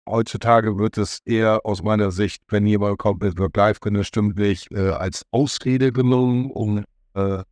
heutzutage 0.07 0.77
wird 0.77 0.97
es 0.97 1.19
eher 1.25 1.65
aus 1.65 1.81
meiner 1.81 2.11
Sicht, 2.11 2.41
wenn 2.49 2.65
jemand 2.65 2.97
kommt 2.97 3.21
mit 3.21 3.37
Work-Life-Balance, 3.37 4.05
stimmt 4.05 4.37
nicht, 4.37 4.71
äh, 4.71 4.89
als 4.89 5.23
Ausrede 5.31 5.91
genommen, 5.91 6.51
um 6.51 6.83
äh, 7.13 7.43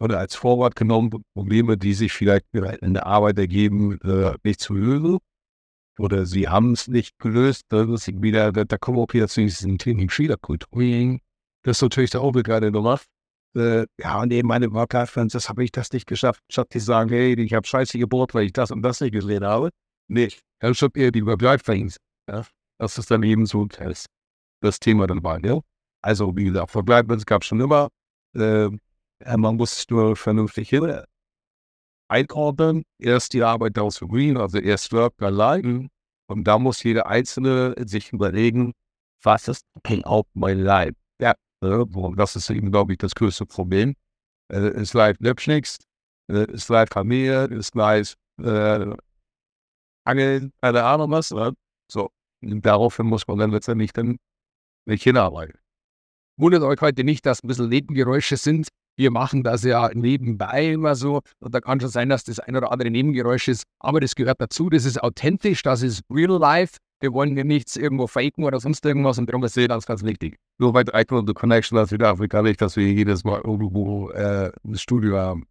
oder 0.00 0.18
als 0.18 0.34
Vorwort 0.34 0.74
genommen, 0.74 1.10
Probleme, 1.34 1.78
die 1.78 1.94
sich 1.94 2.12
vielleicht 2.12 2.46
in 2.52 2.94
der 2.94 3.06
Arbeit 3.06 3.38
ergeben, 3.38 4.00
äh, 4.00 4.34
nicht 4.42 4.60
zu 4.60 4.74
lösen. 4.74 5.18
Oder 5.98 6.26
sie 6.26 6.48
haben 6.48 6.72
es 6.72 6.88
nicht 6.88 7.18
gelöst. 7.20 7.62
Das 7.68 7.88
ist 7.88 8.20
wieder, 8.20 8.50
da 8.50 8.78
kommen 8.78 8.96
wir 8.98 9.02
auch 9.02 9.12
wieder 9.12 9.28
zu 9.28 9.42
diesem 9.42 9.78
Thema 9.78 10.08
Fehlerkultur. 10.08 11.20
Das 11.62 11.78
ist 11.78 11.82
natürlich 11.82 12.10
der 12.10 12.22
Opel 12.22 12.42
gerade 12.42 12.72
gemacht. 12.72 13.06
Äh, 13.54 13.86
ja, 14.00 14.20
und 14.20 14.32
eben 14.32 14.48
meine 14.48 14.72
Work-Life-Fans, 14.72 15.32
das 15.32 15.48
habe 15.48 15.62
ich 15.64 15.72
das 15.72 15.92
nicht 15.92 16.06
geschafft. 16.06 16.42
Statt 16.50 16.68
die 16.72 16.80
sagen, 16.80 17.10
hey, 17.10 17.34
ich 17.38 17.52
habe 17.54 17.66
scheiße 17.66 17.98
gebohrt, 17.98 18.34
weil 18.34 18.46
ich 18.46 18.52
das 18.52 18.70
und 18.70 18.82
das 18.82 19.00
nicht 19.00 19.12
gesehen 19.12 19.44
habe. 19.44 19.70
Nee, 20.08 20.30
dann 20.60 20.74
schon 20.74 20.90
eher 20.94 21.10
die 21.10 21.24
Work-Life-Fans. 21.24 21.98
Ja? 22.28 22.44
Das 22.78 22.98
ist 22.98 23.10
dann 23.10 23.22
eben 23.22 23.46
so 23.46 23.66
das, 23.66 24.06
das 24.60 24.80
Thema 24.80 25.06
dann 25.06 25.22
war. 25.22 25.44
Ja? 25.44 25.60
Also, 26.02 26.34
wie 26.36 26.44
gesagt, 26.44 26.74
Work-Life-Fans 26.74 27.26
gab 27.26 27.42
es 27.42 27.48
schon 27.48 27.60
immer. 27.60 27.88
Äh, 28.34 28.70
man 29.36 29.56
muss 29.56 29.84
nur 29.88 30.16
vernünftig 30.16 30.70
hin 30.70 31.02
einordnen. 32.08 32.84
Erst 32.98 33.32
die 33.32 33.42
Arbeit 33.42 33.76
daraus 33.76 34.00
green, 34.00 34.36
also 34.36 34.58
erst 34.58 34.92
Work, 34.92 35.14
dann 35.18 35.34
Life. 35.34 35.88
Und 36.26 36.44
da 36.44 36.58
muss 36.58 36.82
jeder 36.82 37.06
Einzelne 37.06 37.74
sich 37.86 38.12
überlegen, 38.12 38.72
was 39.22 39.48
ist 39.48 39.64
auch 40.04 40.24
mein 40.34 40.60
Life? 40.60 40.94
Und 41.62 42.16
das 42.18 42.36
ist 42.36 42.50
eben, 42.50 42.70
glaube 42.70 42.92
ich, 42.92 42.98
das 42.98 43.14
größte 43.14 43.46
Problem. 43.46 43.94
Äh, 44.52 44.80
ist 44.80 44.94
Life 44.94 45.18
nichts, 45.46 45.78
äh, 46.30 46.50
ist 46.52 46.68
Life 46.68 46.92
Familie, 46.92 47.44
ist 47.44 47.74
Life 47.74 48.16
äh, 48.42 48.94
Angeln, 50.04 50.52
keine 50.60 50.82
Ahnung 50.82 51.10
was. 51.10 51.28
So, 51.90 52.10
und 52.42 52.66
daraufhin 52.66 53.06
muss 53.06 53.26
man 53.28 53.38
dann 53.38 53.52
letztendlich 53.52 53.92
dann 53.92 54.18
nicht 54.86 55.04
hinarbeiten. 55.04 55.58
Wundert 56.36 56.62
euch 56.62 56.80
heute 56.80 57.04
nicht, 57.04 57.24
dass 57.24 57.44
ein 57.44 57.48
bisschen 57.48 57.68
Nebengeräusche 57.68 58.36
sind. 58.36 58.68
Wir 58.96 59.10
machen 59.10 59.42
das 59.42 59.64
ja 59.64 59.90
nebenbei 59.94 60.72
immer 60.72 60.94
so. 60.94 61.20
Und 61.40 61.54
da 61.54 61.60
kann 61.60 61.80
schon 61.80 61.90
sein, 61.90 62.08
dass 62.08 62.24
das 62.24 62.38
ein 62.38 62.56
oder 62.56 62.70
andere 62.70 62.90
Nebengeräusch 62.90 63.48
ist. 63.48 63.64
Aber 63.80 64.00
das 64.00 64.14
gehört 64.14 64.40
dazu. 64.40 64.68
Das 64.68 64.84
ist 64.84 65.02
authentisch. 65.02 65.62
Das 65.62 65.82
ist 65.82 66.02
real 66.10 66.38
life. 66.38 66.76
Wir 67.00 67.12
wollen 67.12 67.34
hier 67.34 67.44
nichts 67.44 67.76
irgendwo 67.76 68.06
faken 68.06 68.44
oder 68.44 68.60
sonst 68.60 68.84
irgendwas. 68.84 69.18
Und 69.18 69.28
darum 69.28 69.42
ist 69.44 69.56
das 69.56 69.66
ganz, 69.66 69.86
ganz 69.86 70.04
wichtig. 70.04 70.36
Nur 70.58 70.72
bei 70.72 70.84
Icon 70.92 71.26
the 71.26 71.32
Connection 71.32 71.78
aus 71.78 71.88
Südafrika 71.88 72.42
nicht, 72.42 72.60
dass 72.60 72.76
wir 72.76 72.86
jedes 72.86 73.24
Mal 73.24 73.40
irgendwo 73.42 74.10
äh, 74.10 74.52
ein 74.64 74.76
Studio 74.76 75.18
haben. 75.18 75.46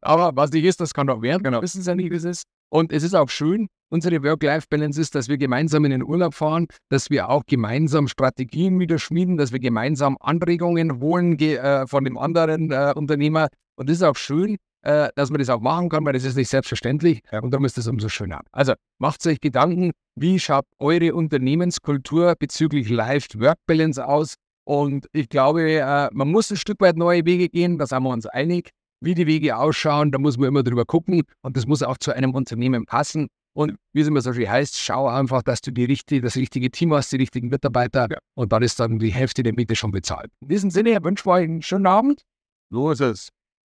Aber 0.00 0.34
was 0.34 0.50
nicht 0.50 0.64
ist, 0.64 0.80
das 0.80 0.92
kann 0.92 1.06
doch 1.06 1.22
werden. 1.22 1.42
Genau. 1.42 1.62
Wissen 1.62 1.82
Sie 1.82 1.88
ja 1.88 1.94
nicht, 1.94 2.10
wie 2.10 2.16
es 2.16 2.24
ist. 2.24 2.44
Und 2.72 2.90
es 2.90 3.02
ist 3.02 3.14
auch 3.14 3.28
schön, 3.28 3.68
unsere 3.90 4.22
Work-Life-Balance 4.22 4.98
ist, 4.98 5.14
dass 5.14 5.28
wir 5.28 5.36
gemeinsam 5.36 5.84
in 5.84 5.90
den 5.90 6.02
Urlaub 6.02 6.32
fahren, 6.32 6.68
dass 6.88 7.10
wir 7.10 7.28
auch 7.28 7.42
gemeinsam 7.44 8.08
Strategien 8.08 8.80
wieder 8.80 8.98
schmieden, 8.98 9.36
dass 9.36 9.52
wir 9.52 9.58
gemeinsam 9.58 10.16
Anregungen 10.20 10.98
holen 10.98 11.38
äh, 11.38 11.86
von 11.86 12.04
dem 12.04 12.16
anderen 12.16 12.70
äh, 12.70 12.94
Unternehmer. 12.96 13.48
Und 13.76 13.90
das 13.90 13.98
ist 13.98 14.02
auch 14.02 14.16
schön, 14.16 14.56
äh, 14.86 15.10
dass 15.16 15.28
man 15.28 15.38
das 15.38 15.50
auch 15.50 15.60
machen 15.60 15.90
kann, 15.90 16.06
weil 16.06 16.14
das 16.14 16.24
ist 16.24 16.34
nicht 16.34 16.48
selbstverständlich. 16.48 17.20
Und 17.42 17.50
darum 17.50 17.66
ist 17.66 17.76
das 17.76 17.88
umso 17.88 18.08
schöner. 18.08 18.40
Also 18.52 18.72
macht 18.98 19.26
euch 19.26 19.42
Gedanken, 19.42 19.90
wie 20.16 20.40
schaut 20.40 20.64
eure 20.78 21.14
Unternehmenskultur 21.14 22.36
bezüglich 22.38 22.88
Life-Work-Balance 22.88 24.06
aus? 24.06 24.36
Und 24.64 25.08
ich 25.12 25.28
glaube, 25.28 25.72
äh, 25.72 26.08
man 26.10 26.30
muss 26.30 26.50
ein 26.50 26.56
Stück 26.56 26.80
weit 26.80 26.96
neue 26.96 27.26
Wege 27.26 27.50
gehen, 27.50 27.76
da 27.76 27.86
sind 27.86 28.02
wir 28.02 28.08
uns 28.08 28.24
einig 28.24 28.70
wie 29.02 29.14
die 29.14 29.26
Wege 29.26 29.56
ausschauen, 29.56 30.10
da 30.12 30.18
muss 30.18 30.38
man 30.38 30.48
immer 30.48 30.62
drüber 30.62 30.84
gucken 30.84 31.22
und 31.42 31.56
das 31.56 31.66
muss 31.66 31.82
auch 31.82 31.98
zu 31.98 32.12
einem 32.14 32.34
Unternehmen 32.34 32.86
passen. 32.86 33.28
Und 33.54 33.76
wie 33.92 34.00
es 34.00 34.08
immer 34.08 34.22
so 34.22 34.32
schön 34.32 34.48
heißt, 34.48 34.78
schau 34.78 35.08
einfach, 35.08 35.42
dass 35.42 35.60
du 35.60 35.72
die 35.72 35.84
richtige, 35.84 36.22
das 36.22 36.36
richtige 36.36 36.70
Team 36.70 36.94
hast, 36.94 37.12
die 37.12 37.16
richtigen 37.16 37.48
Mitarbeiter 37.48 38.06
ja. 38.10 38.18
und 38.34 38.52
dann 38.52 38.62
ist 38.62 38.80
dann 38.80 38.98
die 38.98 39.12
Hälfte 39.12 39.42
der 39.42 39.52
Miete 39.52 39.76
schon 39.76 39.90
bezahlt. 39.90 40.30
In 40.40 40.48
diesem 40.48 40.70
Sinne 40.70 40.98
wünsche 41.02 41.22
ich 41.22 41.26
euch 41.26 41.44
einen 41.44 41.62
schönen 41.62 41.86
Abend. 41.86 42.22
So 42.70 42.90
ist 42.90 43.00
es. 43.00 43.28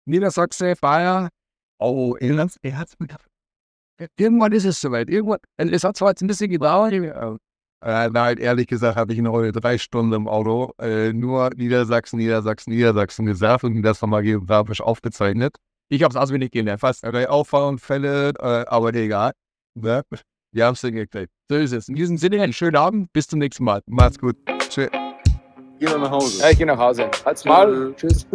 Niedersachse, 0.06 0.74
Bayer. 0.80 1.30
Oh, 1.78 2.14
Irland, 2.20 2.56
er 2.62 2.76
hat 2.76 2.94
Irgendwann 4.16 4.52
ist 4.52 4.64
es 4.64 4.80
soweit. 4.80 5.08
Irgendwann, 5.08 5.38
es 5.56 5.84
hat 5.84 5.96
zwar 5.96 6.10
jetzt 6.10 6.22
ein 6.22 6.26
bisschen 6.26 6.50
gedauert, 6.50 6.92
äh, 7.82 8.08
nein, 8.10 8.38
ehrlich 8.38 8.66
gesagt 8.66 8.96
habe 8.96 9.12
ich 9.12 9.20
noch 9.20 9.40
drei 9.52 9.78
Stunden 9.78 10.12
im 10.12 10.28
Auto 10.28 10.72
äh, 10.80 11.12
nur 11.12 11.50
Niedersachsen, 11.56 12.18
Niedersachsen, 12.18 12.72
Niedersachsen 12.72 13.26
gesagt 13.26 13.64
und 13.64 13.82
das 13.82 14.02
nochmal 14.02 14.22
geografisch 14.22 14.80
aufgezeichnet. 14.80 15.56
Ich 15.88 16.02
habe 16.02 16.12
es 16.12 16.16
auswendig 16.16 16.52
gelernt, 16.52 16.80
fast 16.80 17.04
drei 17.04 17.28
Auffahrunfälle, 17.28 18.34
äh, 18.38 18.64
aber 18.68 18.94
egal. 18.94 19.32
Ne? 19.74 20.02
Wir 20.52 20.66
haben 20.66 20.74
es 20.74 20.80
hingekriegt. 20.80 21.32
So 21.48 21.56
ist 21.56 21.72
es. 21.72 21.88
In 21.88 21.94
diesem 21.94 22.16
Sinne, 22.16 22.42
einen 22.42 22.52
schönen 22.52 22.76
Abend. 22.76 23.12
Bis 23.12 23.26
zum 23.26 23.38
nächsten 23.38 23.64
Mal. 23.64 23.82
Macht's 23.86 24.18
gut. 24.18 24.36
Tschüss. 24.68 24.88
Geh 25.78 25.86
mal 25.86 25.98
nach 25.98 26.10
Hause. 26.10 26.42
Ja, 26.42 26.50
ich 26.50 26.58
gehe 26.58 26.66
nach 26.66 26.78
Hause. 26.78 27.10
Halt's 27.24 27.44
mal. 27.44 27.94
Tschüss. 27.96 28.26